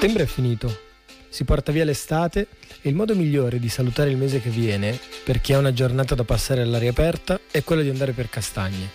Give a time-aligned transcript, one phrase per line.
[0.00, 0.80] Settembre è finito,
[1.28, 2.46] si porta via l'estate
[2.80, 6.14] e il modo migliore di salutare il mese che viene, per chi ha una giornata
[6.14, 8.88] da passare all'aria aperta, è quello di andare per castagne.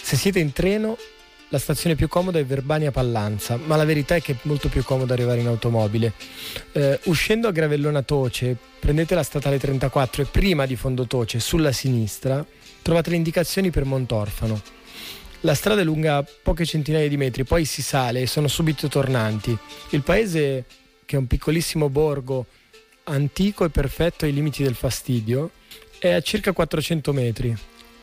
[0.00, 0.96] Se siete in treno,
[1.48, 4.84] la stazione più comoda è Verbania Pallanza, ma la verità è che è molto più
[4.84, 6.12] comodo arrivare in automobile.
[6.70, 11.72] Eh, uscendo a Gravellona Toce, prendete la statale 34 e prima di Fondo Toce, sulla
[11.72, 12.46] sinistra,
[12.82, 14.62] trovate le indicazioni per Montorfano.
[15.44, 19.56] La strada è lunga poche centinaia di metri, poi si sale e sono subito tornanti.
[19.90, 20.64] Il paese,
[21.04, 22.46] che è un piccolissimo borgo
[23.04, 25.50] antico e perfetto ai limiti del fastidio,
[25.98, 27.56] è a circa 400 metri.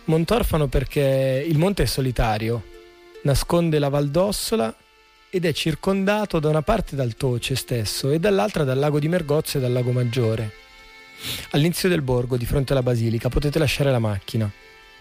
[0.05, 2.62] Montorfano perché il monte è solitario,
[3.21, 4.76] nasconde la Valdossola
[5.29, 9.60] ed è circondato da una parte dal Toce stesso e dall'altra dal lago di Mergozzo
[9.60, 10.51] e dal lago Maggiore.
[11.51, 14.51] All'inizio del borgo, di fronte alla basilica, potete lasciare la macchina.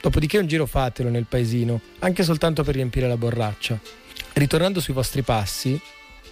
[0.00, 3.78] Dopodiché un giro fatelo nel paesino, anche soltanto per riempire la borraccia.
[4.34, 5.80] Ritornando sui vostri passi,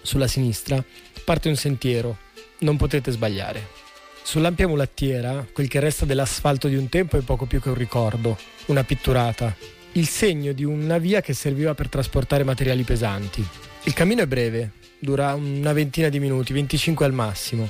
[0.02, 0.82] sulla sinistra,
[1.24, 2.18] parte un sentiero.
[2.58, 3.84] Non potete sbagliare.
[4.22, 8.38] Sull'ampia mulattiera, quel che resta dell'asfalto di un tempo è poco più che un ricordo,
[8.66, 9.54] una pitturata,
[9.92, 13.46] il segno di una via che serviva per trasportare materiali pesanti.
[13.84, 17.68] Il cammino è breve, dura una ventina di minuti, 25 al massimo,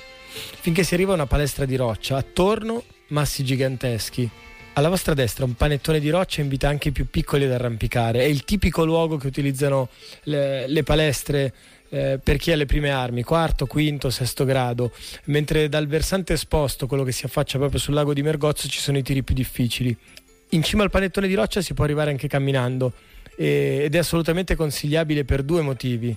[0.60, 4.28] finché si arriva a una palestra di roccia, attorno massi giganteschi,
[4.76, 8.20] alla vostra destra un panettone di roccia invita anche i più piccoli ad arrampicare.
[8.20, 9.88] È il tipico luogo che utilizzano
[10.24, 11.54] le, le palestre
[11.88, 14.92] eh, per chi ha le prime armi, quarto, quinto, sesto grado,
[15.24, 18.98] mentre dal versante esposto, quello che si affaccia proprio sul lago di Mergozzo, ci sono
[18.98, 19.96] i tiri più difficili.
[20.50, 22.92] In cima al panettone di roccia si può arrivare anche camminando
[23.34, 26.14] e, ed è assolutamente consigliabile per due motivi.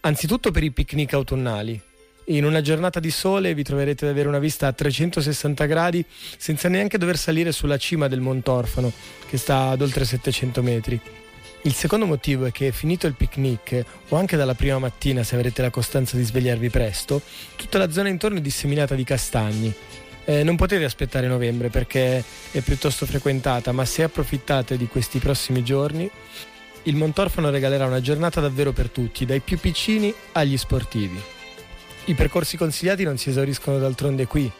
[0.00, 1.88] Anzitutto per i picnic autunnali
[2.36, 6.04] in una giornata di sole vi troverete ad avere una vista a 360 gradi
[6.36, 8.92] senza neanche dover salire sulla cima del Montorfano,
[9.28, 11.00] che sta ad oltre 700 metri.
[11.62, 15.60] Il secondo motivo è che finito il picnic, o anche dalla prima mattina se avrete
[15.60, 17.20] la costanza di svegliarvi presto,
[17.56, 19.74] tutta la zona intorno è disseminata di castagni.
[20.24, 25.64] Eh, non potete aspettare novembre perché è piuttosto frequentata, ma se approfittate di questi prossimi
[25.64, 26.08] giorni,
[26.84, 31.39] il Montorfano regalerà una giornata davvero per tutti, dai più piccini agli sportivi.
[32.10, 34.50] I percorsi consigliati non si esauriscono d'altronde qui.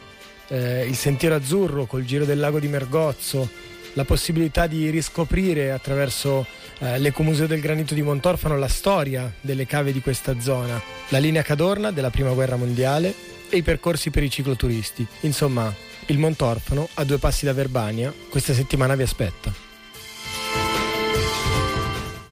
[0.47, 3.51] Eh, il sentiero azzurro col giro del lago di Mergozzo,
[3.95, 6.47] la possibilità di riscoprire attraverso
[6.79, 11.43] eh, l'Ecomuseo del Granito di Montorfano la storia delle cave di questa zona, la linea
[11.43, 13.13] Cadorna della Prima Guerra Mondiale
[13.49, 15.05] e i percorsi per i cicloturisti.
[15.23, 15.75] Insomma,
[16.07, 19.60] il Montorfano, a due passi da Verbania, questa settimana vi aspetta.